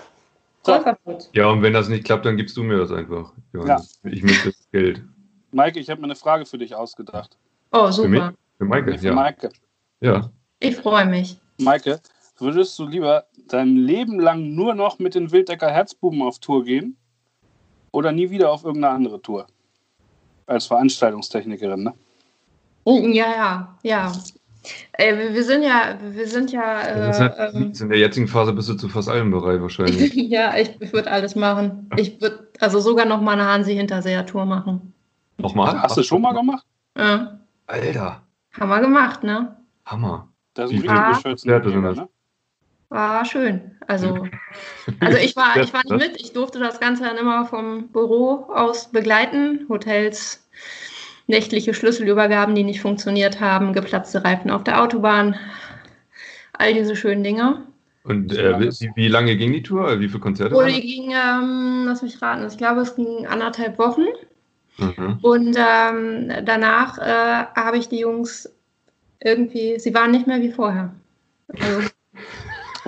[0.64, 1.30] Zollverbot.
[1.34, 3.32] Ja, und wenn das nicht klappt, dann gibst du mir das einfach.
[3.54, 4.00] Johannes.
[4.04, 4.12] Ja.
[4.12, 5.02] Ich möchte das Geld.
[5.52, 7.38] Maike, ich habe mir eine Frage für dich ausgedacht.
[7.72, 8.10] Oh, super.
[8.10, 8.24] Für, mich?
[8.58, 9.14] für Maike, für ja.
[9.14, 9.50] Maike.
[10.02, 10.32] Ja.
[10.60, 11.40] Ich freue mich.
[11.60, 12.00] Maike,
[12.38, 16.98] würdest du lieber dein Leben lang nur noch mit den Wilddecker Herzbuben auf Tour gehen
[17.92, 19.48] oder nie wieder auf irgendeine andere Tour?
[20.46, 21.94] Als Veranstaltungstechnikerin, ne?
[22.86, 24.12] Ja, ja, ja.
[24.94, 26.82] Äh, wir sind ja, wir sind ja.
[26.82, 30.14] Äh, halt, ähm, in der jetzigen Phase bist du zu fast allem bereit wahrscheinlich.
[30.16, 31.90] ja, ich, ich würde alles machen.
[31.96, 34.94] Ich würde also sogar noch mal eine Hansi Hinterseher Tour machen.
[35.38, 35.82] Nochmal?
[35.82, 36.66] Hast du schon mal gemacht?
[36.98, 37.40] Ja.
[37.68, 38.22] Alter.
[38.60, 39.56] Haben wir gemacht, ne?
[39.86, 40.28] Hammer.
[40.54, 41.46] Das ist ein richtig.
[41.46, 42.10] Ne?
[42.90, 43.72] War schön.
[43.88, 44.28] Also,
[45.00, 46.22] also ich war, ich war nicht mit.
[46.22, 49.66] Ich durfte das Ganze dann immer vom Büro aus begleiten.
[49.70, 50.49] Hotels,
[51.30, 55.36] nächtliche Schlüsselübergaben, die nicht funktioniert haben, geplatzte Reifen auf der Autobahn,
[56.54, 57.64] all diese schönen Dinge.
[58.04, 60.00] Und äh, wie, wie, lange ging die Tour?
[60.00, 60.56] Wie viele Konzerte?
[60.56, 64.06] Oh, die ging, ähm, lass mich raten, ich glaube, es ging anderthalb Wochen.
[64.78, 65.20] Mhm.
[65.22, 68.52] Und ähm, danach äh, habe ich die Jungs
[69.20, 70.96] irgendwie, sie waren nicht mehr wie vorher.
[71.60, 71.90] Also,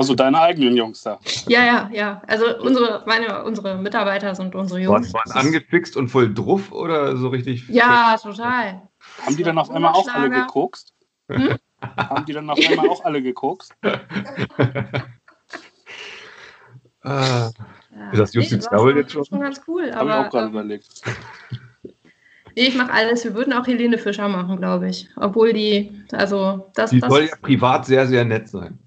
[0.01, 1.19] Also deine eigenen Jungs da.
[1.47, 2.21] ja, ja, ja.
[2.27, 5.13] Also unsere, meine, unsere Mitarbeiter sind unsere Jungs.
[5.13, 7.67] waren angefixt und voll druff oder so richtig?
[7.69, 8.81] Ja, total.
[9.25, 10.93] Haben die dann auf einmal auch alle gekokst?
[11.29, 11.55] Hm?
[11.97, 13.73] Haben die dann auf einmal auch alle gekokst?
[17.03, 17.49] Ah,
[18.13, 18.23] Ja.
[18.23, 19.25] Ist das Double schon, jetzt schon?
[19.25, 19.91] schon ganz cool.
[19.93, 20.87] Habe ich auch Aber gerade ähm, überlegt.
[21.83, 21.91] nee,
[22.67, 23.23] ich mache alles.
[23.23, 25.09] Wir würden auch Helene Fischer machen, glaube ich.
[25.15, 28.77] Obwohl die, also das, die das soll ja privat sehr, sehr nett sein.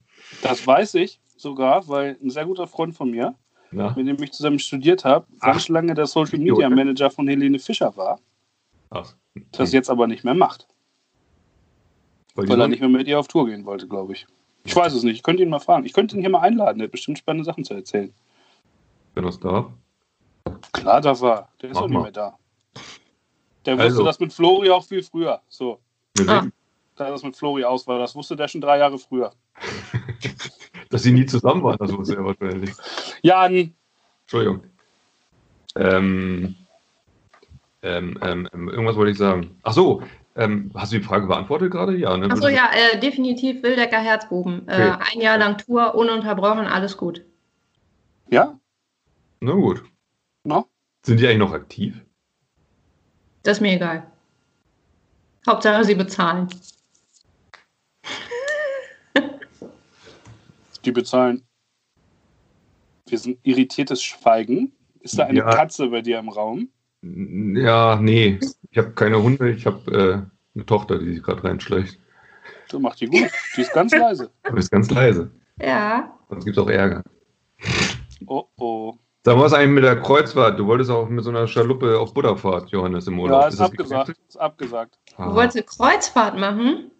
[0.45, 3.35] Das weiß ich sogar, weil ein sehr guter Freund von mir,
[3.73, 3.93] Ja?
[3.97, 7.97] mit dem ich zusammen studiert habe, ganz lange der Social Media Manager von Helene Fischer
[7.97, 8.21] war,
[8.91, 9.15] Ach,
[9.53, 10.69] das jetzt aber nicht mehr macht,
[12.35, 14.27] weil weil er nicht mehr mit ihr auf Tour gehen wollte, glaube ich.
[14.67, 15.17] Ich weiß es nicht.
[15.17, 15.85] Ich könnte ihn mal fragen.
[15.85, 16.79] Ich könnte ihn hier mal einladen.
[16.79, 18.15] Der hat bestimmt spannende Sachen zu erzählen.
[19.15, 19.67] wenn das darf.
[20.73, 21.49] Klar, da war.
[21.61, 22.03] Der ist Mach doch nicht mal.
[22.05, 22.39] mehr da.
[23.67, 23.85] Der Also.
[23.99, 25.41] wusste das mit Flori auch viel früher.
[25.49, 25.81] So,
[26.27, 26.47] Ah.
[26.97, 27.99] da das mit Flori aus war.
[27.99, 29.33] Das wusste der schon drei Jahre früher.
[30.95, 32.71] dass sie nie zusammen waren, das wusste er wahrscheinlich.
[33.21, 33.75] Jan,
[34.23, 34.63] Entschuldigung.
[35.75, 36.55] Ähm,
[37.83, 39.59] ähm, ähm, ähm, irgendwas wollte ich sagen.
[39.65, 40.05] Ach so,
[40.37, 41.97] ähm, hast du die Frage beantwortet gerade?
[41.97, 42.31] Ja, ne?
[42.31, 44.69] Achso, ja, äh, definitiv Wildecker Herzbuben.
[44.69, 45.05] Äh, Okay.
[45.15, 47.25] ein Jahr lang Tour, ununterbrochen, alles gut.
[48.31, 48.57] ja?
[49.41, 49.83] Na gut.
[50.45, 50.69] No?
[51.05, 52.01] Sind die eigentlich noch aktiv?
[53.43, 54.07] Das ist mir egal.
[55.45, 56.47] Hauptsache, sie bezahlen.
[60.85, 61.43] Die bezahlen.
[63.07, 64.73] Wir sind irritiertes Schweigen.
[65.01, 65.51] Ist da eine Ja.
[65.55, 66.69] Katze bei dir im Raum?
[67.03, 68.41] Ja, nee.
[68.71, 71.99] Ich habe keine Hunde, ich habe äh, eine Tochter, die sich gerade reinschleicht.
[72.71, 73.31] Du machst die gut.
[73.57, 74.31] Die ist ganz leise.
[74.43, 75.31] Aber ist ganz leise.
[75.61, 76.17] Ja.
[76.31, 77.03] Sonst gibt es auch Ärger.
[78.27, 78.95] Oh oh.
[79.23, 80.59] Sag mal, was eigentlich mit der Kreuzfahrt?
[80.59, 83.43] Du wolltest auch mit so einer Schaluppe auf Butterfahrt, Johannes, im Urlaub.
[83.43, 84.15] Ja, ist das abgesagt.
[84.29, 84.99] Ist abgesagt.
[85.17, 85.35] Du Ah.
[85.35, 86.91] wolltest eine Kreuzfahrt machen?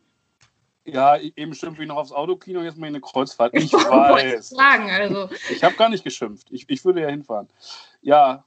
[0.87, 3.55] Ja, e- eben schimpfe ich noch aufs Autokino, jetzt mal eine Kreuzfahrt.
[3.55, 4.51] Ich wollte weiß.
[4.51, 5.29] sagen, also.
[5.51, 6.49] Ich habe gar nicht geschimpft.
[6.51, 7.49] Ich, ich würde ja hinfahren.
[8.03, 8.45] Ja,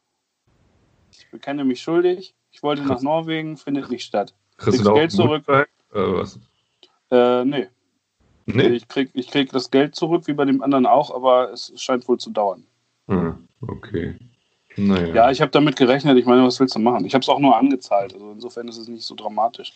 [1.11, 2.35] ich bekenne mich schuldig.
[2.51, 4.33] Ich wollte nach Norwegen, findet nicht statt.
[4.57, 5.43] Kriegst du Geld zurück.
[5.47, 6.39] Äh, was?
[7.11, 7.67] Äh, nee.
[8.45, 8.67] Nee?
[8.67, 12.07] Ich krieg, ich krieg das Geld zurück, wie bei dem anderen auch, aber es scheint
[12.07, 12.65] wohl zu dauern.
[13.07, 14.15] Hm, okay.
[14.77, 15.13] Naja.
[15.13, 16.17] Ja, ich habe damit gerechnet.
[16.17, 17.03] Ich meine, was willst du machen?
[17.05, 18.13] Ich habe es auch nur angezahlt.
[18.13, 19.73] Also insofern ist es nicht so dramatisch.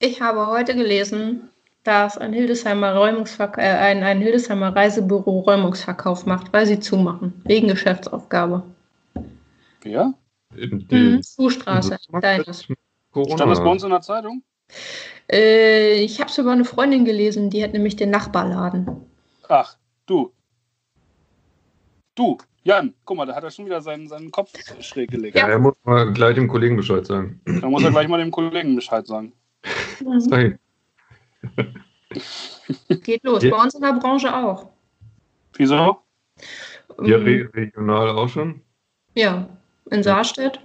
[0.00, 1.48] Ich habe heute gelesen,
[1.84, 7.40] dass ein Hildesheimer, Räumungsverk äh, ein, ein Hildesheimer Reisebüro Räumungsverkauf macht, weil sie zumachen.
[7.44, 8.62] Wegen Geschäftsaufgabe.
[9.84, 10.12] Ja?
[10.56, 11.22] In die- Mhm.
[11.36, 12.66] Fußstraße, in- deines.
[13.12, 13.36] Corona.
[13.36, 14.42] Stand das bei uns in der Zeitung?
[15.30, 18.86] Äh, ich habe es über eine Freundin gelesen, die hat nämlich den Nachbarladen.
[19.48, 20.30] Ach, du.
[22.14, 25.36] Du, Jan, guck mal, da hat er schon wieder seinen, seinen Kopf schräg gelegt.
[25.38, 27.40] Ja, er muss mal gleich dem Kollegen Bescheid sagen.
[27.60, 29.32] Da muss er gleich mal dem Kollegen Bescheid sagen.
[30.04, 30.58] Mhm.
[33.02, 33.42] Geht los.
[33.42, 33.50] Ja.
[33.50, 34.70] Bei uns in der Branche auch.
[35.54, 36.02] Wieso?
[37.02, 37.24] Hier Mhm.
[37.24, 38.60] re regional auch schon?
[39.14, 39.48] Ja,
[39.90, 40.60] in Saarstedt.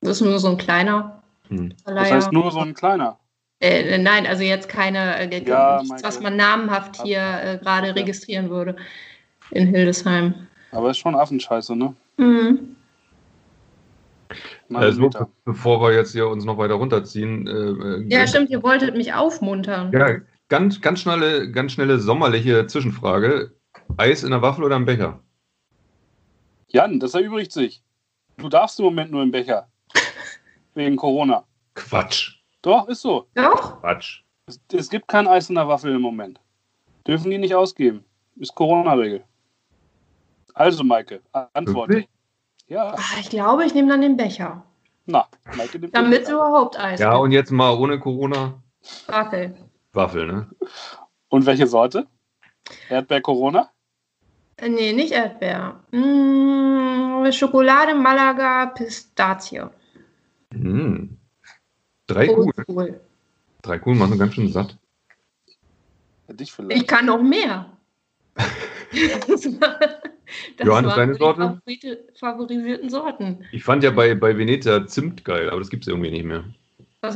[0.00, 1.74] Das ist nur so ein kleiner Hm.
[1.84, 3.18] Das heißt nur so ein kleiner.
[3.60, 7.92] Äh, nein, also jetzt keine, äh, Ja, nichts, was man namenhaft hier äh, gerade Ja.
[7.92, 8.76] registrieren würde
[9.50, 10.48] in Hildesheim.
[10.72, 11.94] Aber ist schon Affenscheiße, ne?
[12.16, 12.76] Mhm.
[14.76, 15.10] Also,
[15.44, 17.46] bevor wir jetzt hier uns noch weiter runterziehen.
[17.46, 19.92] Äh, äh, Ja, stimmt, ihr wolltet mich aufmuntern.
[19.92, 23.52] Ja, ganz, ganz schnelle, ganz schnelle sommerliche Zwischenfrage.
[23.96, 25.20] Eis in der Waffel oder im Becher?
[26.68, 27.82] Jan, das erübrigt sich.
[28.38, 29.68] Du darfst im Moment nur im Becher.
[30.74, 31.44] Wegen Corona.
[31.74, 32.36] Quatsch.
[32.62, 33.26] Doch, ist so.
[33.34, 33.80] Doch?
[33.80, 34.22] Quatsch.
[34.46, 36.40] Es, es gibt kein Eis in der Waffel im Moment.
[37.06, 38.04] Dürfen die nicht ausgeben.
[38.36, 39.24] Ist Corona-Regel.
[40.54, 41.20] Also, Maike,
[41.54, 41.94] antworte.
[41.94, 42.08] Wirklich?
[42.72, 44.62] Ja, Ah, ich glaube, ich nehme dann den Becher.
[45.04, 45.26] na,
[45.58, 47.22] Maike nimmt Damit den es überhaupt Eis Ja, gibt.
[47.24, 48.62] und jetzt mal ohne Corona.
[49.08, 49.54] Waffel.
[49.92, 50.48] Waffel, ne?
[51.28, 52.06] Und welche Sorte?
[52.88, 53.68] Erdbeer-Corona?
[54.56, 55.80] Äh, Nee, nicht Erdbeer.
[55.90, 59.64] Mm, Schokolade, Malaga, Pistazie.
[60.54, 61.18] Hm.
[62.06, 62.52] Drei Kugeln.
[62.56, 63.00] Oldschool.
[63.60, 64.78] Drei Kugeln machen ganz schön satt.
[66.26, 66.80] Ja, dich vielleicht.
[66.80, 67.66] Ich kann noch mehr.
[70.56, 71.40] das Johannes, waren deine die Sorte?
[71.64, 73.38] favorite- favorisierten Sorten.
[73.52, 76.44] Ich fand ja bei, bei Veneta Zimt geil, aber das gibt es irgendwie nicht mehr.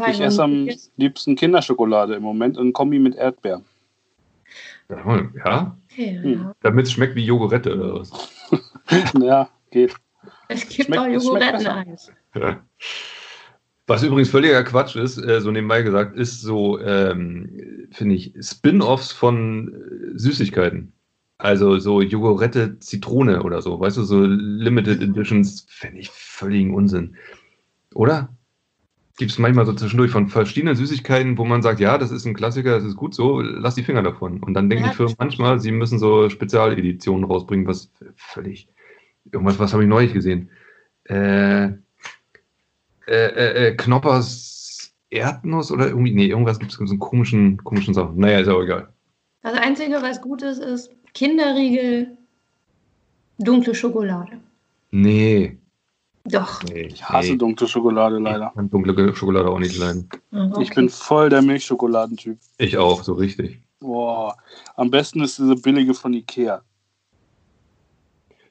[0.09, 3.63] Ich esse am liebsten Kinderschokolade im Moment in Kombi mit Erdbeer.
[4.89, 5.77] Ja?
[5.91, 6.33] Okay, Hm.
[6.33, 6.55] ja.
[6.61, 8.11] Damit es schmeckt wie Jogurette oder was?
[9.21, 9.95] ja, geht.
[10.49, 12.13] Es gibt Schmeckt- auch Joghurtteneis.
[12.35, 12.61] Ja.
[13.89, 19.13] Was übrigens völliger Quatsch ist, äh, so nebenbei gesagt, ist so, ähm, finde ich, Spin-offs
[19.13, 20.93] von äh, Süßigkeiten.
[21.39, 27.17] Also so Jogurette Zitrone oder so, weißt du, so Limited Editions, finde ich völligen Unsinn.
[27.95, 28.31] Oder?
[29.17, 32.35] gibt es manchmal so zwischendurch von verschiedenen Süßigkeiten, wo man sagt, ja, das ist ein
[32.35, 34.43] Klassiker, das ist gut so, lass die Finger davon.
[34.43, 38.69] Und dann denken Ja, die Firmen manchmal, sie müssen so Spezialeditionen rausbringen, was völlig,
[39.33, 40.51] irgendwas, was habe ich neulich gesehen?
[41.05, 41.77] Äh, äh,
[43.09, 48.19] äh, äh, Knoppers Erdnuss oder irgendwie, nee, irgendwas gibt es so einen komischen, komischen Sachen.
[48.19, 48.93] Naja, ist auch egal.
[49.43, 52.19] Das Einzige, was gut ist, ist Kinderriegel,
[53.39, 54.39] dunkle Schokolade.
[54.91, 55.57] Nee.
[56.25, 56.63] Doch.
[56.65, 57.39] nee Ich hasse nee.
[57.39, 58.49] dunkle Schokolade leider.
[58.49, 60.11] Ich kann dunkle Schokolade auch nicht leiden.
[60.31, 60.63] Okay.
[60.63, 62.37] Ich bin voll der Milchschokoladentyp.
[62.59, 63.63] Ich auch, so richtig.
[63.81, 64.37] Boah.
[64.75, 66.61] Am besten ist diese billige von Ikea.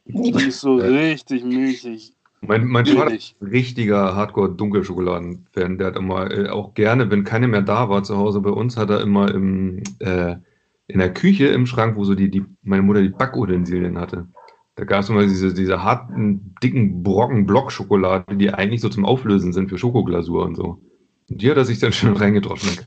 [0.06, 2.14] Die ist so richtig milchig.
[2.42, 3.36] Mein, mein Vater Billig.
[3.42, 5.78] richtiger Hardcore-Dunkelschokoladen-Fan.
[5.78, 8.76] Der hat immer äh, auch gerne, wenn keine mehr da war zu Hause bei uns,
[8.76, 10.38] hat er immer im, äh,
[10.88, 14.28] in der Küche im Schrank, wo so die, die meine Mutter die Backutensilien hatte.
[14.76, 19.54] Da gab es immer diese, diese harten, dicken Brocken Blockschokolade, die eigentlich so zum Auflösen
[19.54, 20.82] sind für Schokoglasur und so.
[21.30, 22.86] Und die hat er sich dann schön reingetroffen.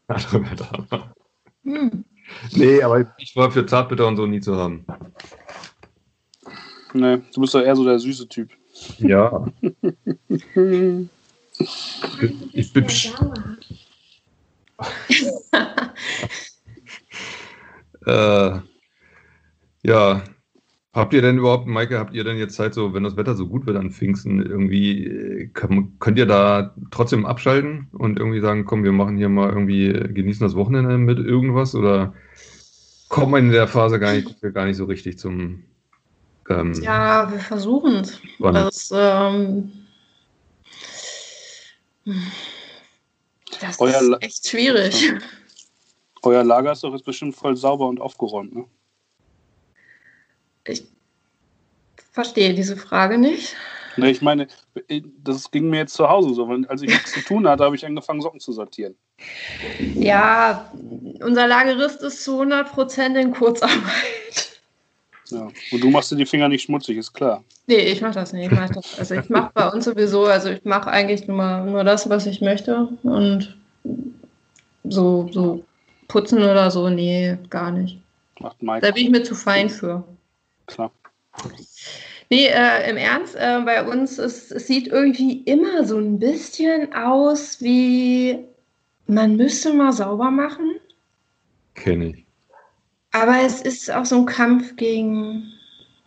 [1.65, 2.05] Hm.
[2.55, 4.85] Nee, aber ich war für Zartbitter und so nie zu haben.
[6.93, 8.51] Nee, du bist doch eher so der süße Typ.
[8.99, 9.47] Ja.
[12.53, 12.87] Ich bin.
[18.09, 18.61] Äh,
[19.83, 20.23] ja.
[20.95, 23.47] Habt ihr denn überhaupt, Maike, habt ihr denn jetzt Zeit, so, wenn das Wetter so
[23.47, 28.65] gut wird an Pfingsten, irgendwie, äh, kann, könnt ihr da trotzdem abschalten und irgendwie sagen,
[28.65, 32.15] komm, wir machen hier mal irgendwie, genießen das Wochenende mit irgendwas oder
[33.09, 35.65] kommt man in der Phase gar nicht, gar nicht so richtig zum
[36.49, 38.19] ähm, Ja, wir versuchen es.
[38.39, 39.71] Das, ähm,
[43.61, 45.13] das Euer La- ist echt schwierig.
[46.23, 48.65] Euer Lager ist doch jetzt bestimmt voll sauber und aufgeräumt, ne?
[50.65, 50.85] Ich
[52.13, 53.55] verstehe diese Frage nicht.
[53.97, 54.47] Nee, ich meine,
[55.25, 56.47] das ging mir jetzt zu Hause so.
[56.69, 58.95] Als ich nichts zu tun hatte, habe ich angefangen, Socken zu sortieren.
[59.95, 60.71] Ja,
[61.21, 64.61] unser Lagerist ist zu 100% in Kurzarbeit.
[65.31, 65.49] Ja.
[65.73, 67.43] Und du machst dir die Finger nicht schmutzig, ist klar.
[67.67, 68.51] Nee, ich mache das nicht.
[68.51, 71.85] Ich mach das, also ich mache bei uns sowieso, also ich mache eigentlich nur, nur
[71.85, 72.89] das, was ich möchte.
[73.03, 73.57] Und
[74.85, 75.65] so, so
[76.09, 77.99] putzen oder so, nee, gar nicht.
[78.41, 80.05] Macht Da Mike, bin ich mir zu fein für.
[80.67, 80.91] klar.
[82.31, 86.93] Nee, äh, im Ernst, äh, bei uns ist, es sieht irgendwie immer so ein bisschen
[86.93, 88.39] aus wie,
[89.07, 90.79] man müsste mal sauber machen.
[91.75, 92.25] kenne ich.
[93.13, 95.53] Aber es ist auch so ein Kampf gegen,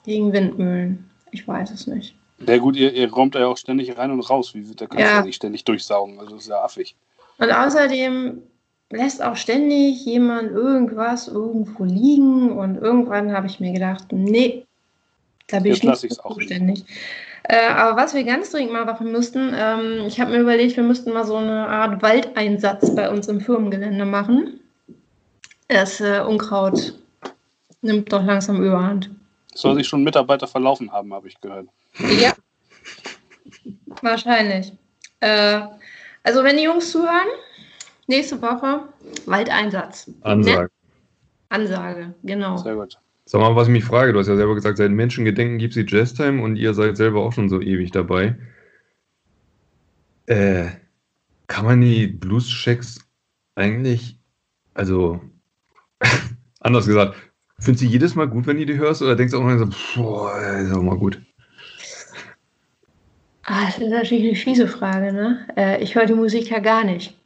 [0.06, 1.10] gegen Windmühlen.
[1.32, 2.14] Ich weiß es nicht.
[2.46, 4.54] Ja gut, ihr, ihr räumt da ja auch ständig rein und raus.
[4.54, 5.18] Wie, da kannst du Ja.
[5.20, 6.20] ja nicht ständig durchsaugen.
[6.20, 6.96] Also das ist ja affig.
[7.40, 8.44] Und außerdem
[8.91, 12.51] lässt auch ständig jemand irgendwas irgendwo liegen.
[12.51, 14.65] Und irgendwann habe ich mir gedacht, nee,
[15.47, 16.86] da bin Jetzt ich nicht auch zuständig.
[17.43, 20.84] Äh, aber was wir ganz dringend mal machen müssten, ähm, ich habe mir überlegt, wir
[20.84, 24.60] müssten mal so eine Art Waldeinsatz bei uns im Firmengelände machen.
[25.67, 26.93] Das äh, Unkraut
[27.82, 29.10] nimmt doch langsam überhand.
[29.54, 31.67] Soll sich schon Mitarbeiter verlaufen haben, habe ich gehört.
[32.19, 32.34] Ja,
[34.01, 34.71] wahrscheinlich.
[35.19, 35.62] Äh,
[36.23, 37.27] also wenn die Jungs zuhören,
[38.12, 38.84] nächste Woche
[39.26, 40.12] Waldeinsatz.
[40.21, 40.63] Ansage.
[40.63, 40.69] Ne?
[41.50, 42.58] Ansage, genau.
[42.58, 42.97] Sehr gut.
[43.26, 45.86] Sag mal, was ich mich frage, du hast ja selber gesagt, seit Menschengedenken gibt es
[45.86, 48.36] die Jazztime und ihr seid selber auch schon so ewig dabei.
[50.26, 50.67] Äh,
[51.47, 53.00] kann man die Blues-Checks
[53.56, 54.17] eigentlich,
[54.74, 55.21] also,
[56.60, 57.15] anders gesagt,
[57.60, 59.67] findest du jedes Mal gut, wenn du die hörst oder denkst du auch mal so,
[59.95, 61.21] boah, ist auch mal gut?
[63.43, 65.47] Ah, das ist natürlich eine fiese Frage, ne?
[65.58, 67.21] Äh, ich höre die Musik ja gar nicht.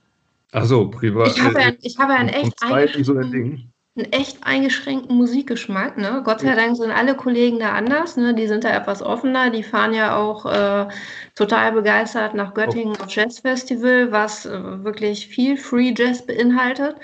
[0.58, 1.28] Ach so, privat.
[1.28, 5.98] Ich habe ja, äh, ich habe ja einen, echt so eingeschränkten, einen echt eingeschränkten Musikgeschmack,
[5.98, 6.22] ne?
[6.24, 8.34] Gott sei Dank sind alle Kollegen da anders, ne?
[8.34, 10.88] Die sind da etwas offener, die fahren ja auch äh,
[11.36, 16.96] total begeistert nach Göttingen auf Jazzfestival, was äh, wirklich viel Free Jazz beinhaltet.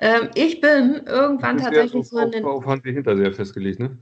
[0.00, 2.44] Ähm, ich bin irgendwann tatsächlich so in den.
[2.46, 3.98] auf Hansi Hinterseher festgelegt, ne?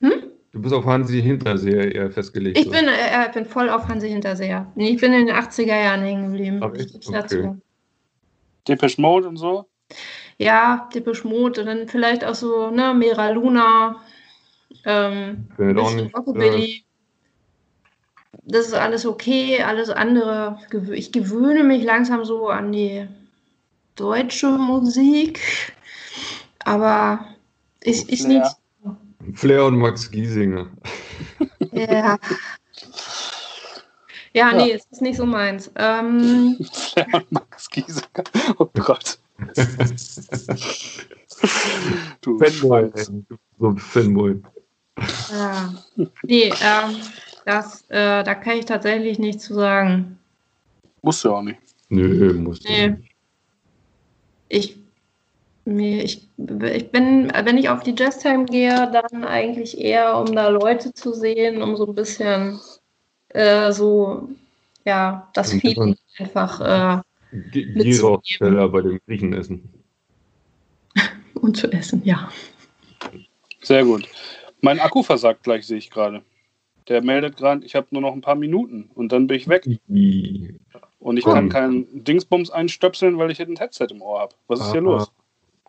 [0.00, 0.12] Hm?
[0.50, 2.58] Du bist auf Hansi Hinterseher eher festgelegt.
[2.58, 4.66] Ich bin, äh, bin voll auf Hansi Hinterseher.
[4.74, 6.60] Ich bin in den 80er Jahren hängen geblieben.
[6.60, 6.98] Ach, echt?
[8.68, 9.66] Depeche Mode und so.
[10.38, 14.02] Ja, Depeche Mode, dann vielleicht auch so, ne, Mera Luna,
[14.84, 16.84] ähm, Rockabilly.
[18.44, 20.58] Das ist alles okay, alles andere.
[20.92, 23.06] Ich gewöhne mich langsam so an die
[23.94, 25.40] deutsche Musik,
[26.64, 27.26] aber
[27.80, 28.56] ist, ist Flair.
[28.80, 29.38] nicht.
[29.38, 30.68] Flair und Max Giesinger.
[31.72, 32.18] Ja.
[34.34, 35.70] Ja, nee, es ist nicht so meins.
[35.76, 36.58] Ähm,
[37.30, 38.24] Max Giesinger.
[38.58, 39.18] Oh Gott.
[42.20, 42.90] du Fanboy.
[43.58, 44.40] So ein Fanboy.
[45.30, 45.74] ja.
[46.22, 46.96] Nee, ähm,
[47.44, 50.18] das, äh, da kann ich tatsächlich nichts zu sagen.
[51.02, 51.58] Musst du ja auch nicht.
[51.88, 52.88] Nö, musst du Nee.
[52.88, 53.08] nicht.
[54.48, 54.76] Ich,
[55.64, 60.48] mir, ich, ich bin, wenn ich auf die Jazztime gehe, dann eigentlich eher, um da
[60.48, 62.60] Leute zu sehen, um so ein bisschen
[63.34, 64.28] äh, so,
[64.84, 67.02] ja, das Und Feeling einfach äh.
[67.32, 69.72] Gyros-Teller bei dem Griechen essen.
[71.34, 72.30] und zu essen, ja.
[73.62, 74.08] Sehr gut.
[74.60, 76.22] Mein Akku versagt gleich, sehe ich gerade.
[76.88, 79.66] Der meldet gerade, ich habe nur noch ein paar Minuten und dann bin ich weg.
[79.88, 80.58] I-
[80.98, 81.32] Und ich Komm.
[81.34, 84.34] kann keinen Dingsbums einstöpseln, weil ich hier ein Headset im Ohr habe.
[84.48, 85.12] Was ist hier Ah, los?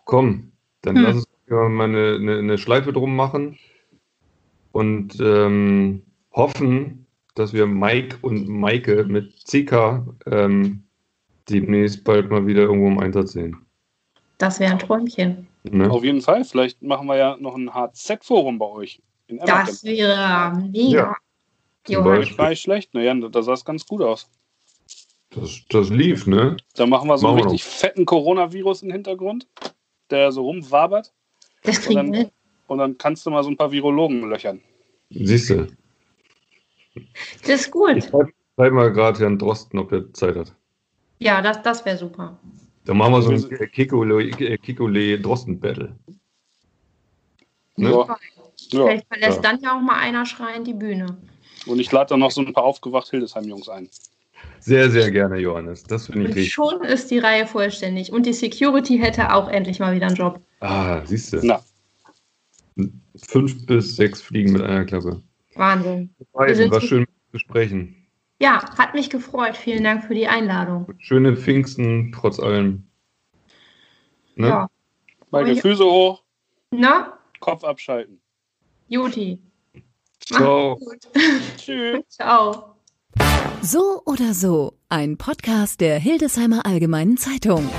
[0.06, 1.04] Komm, dann Hm.
[1.04, 3.58] lass uns ja mal eine, eine, eine Schleife drum machen
[4.72, 10.84] und ähm, hoffen, dass wir Mike und Maike mit CK ähm,
[11.50, 13.58] demnächst bald mal wieder irgendwo im Einsatz sehen.
[14.38, 15.48] Das wäre ein Träumchen.
[15.64, 15.90] Ne?
[15.90, 16.44] Auf jeden Fall.
[16.44, 19.02] Vielleicht machen wir ja noch ein HZ-Forum bei euch.
[19.28, 20.90] Das wäre mega.
[20.90, 21.16] Ja,
[21.88, 22.38] Johann.
[22.38, 22.94] War nicht schlecht.
[22.94, 24.30] Naja, da sah es ganz gut aus.
[25.30, 26.58] Das, das lief, ne?
[26.76, 29.48] Da machen wir so einen Machen wir richtig fetten Coronavirus im Hintergrund,
[30.10, 31.12] der so rumwabert.
[31.64, 32.32] Das Und kriegen wir
[32.68, 34.62] und dann kannst du mal so ein paar Virologen löchern.
[35.10, 35.68] Siehst du.
[37.42, 37.98] Das ist gut.
[37.98, 40.54] Ich schreibe schreib mal gerade Herrn Drosten, ob er Zeit hat.
[41.20, 42.38] Ja, das, das wäre super.
[42.86, 45.96] Dann machen wir so ein Kikole, Kikole Drosten Battle.
[47.78, 47.90] Ne?
[47.90, 48.18] Ja.
[48.70, 49.42] Vielleicht verlässt ja.
[49.42, 51.18] dann ja auch mal einer schreiend die Bühne.
[51.66, 53.90] Und ich lade dann noch so ein paar aufgewacht Hildesheim-Jungs ein.
[54.60, 55.84] Sehr, sehr gerne, Johannes.
[55.84, 56.54] Das finde ich Und richtig.
[56.54, 58.12] schon ist die Reihe vollständig.
[58.12, 60.42] Und die Security hätte auch endlich mal wieder einen Job.
[60.60, 61.40] Ah, siehst du.
[61.44, 61.62] Na,
[63.16, 65.22] Fünf bis sechs Fliegen mit einer Klappe.
[65.56, 66.16] Wahnsinn.
[66.32, 67.96] Beiden, sind war schön zu sprechen.
[68.40, 69.56] Ja, hat mich gefreut.
[69.56, 70.88] Vielen Dank für die Einladung.
[70.98, 72.84] Schöne Pfingsten, trotz allem.
[74.36, 74.48] Ne?
[74.48, 74.70] Ja.
[75.30, 75.62] beide ja.
[75.62, 76.24] Füße hoch,
[76.72, 78.20] Na, Kopf abschalten.
[78.88, 79.40] Juti.
[80.20, 80.80] Ciao.
[81.58, 82.02] Tschüss.
[82.10, 82.76] Ciao.
[83.62, 87.70] So oder so, ein Podcast der Hildesheimer Allgemeinen Zeitung.